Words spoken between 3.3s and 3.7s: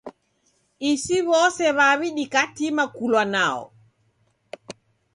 nao.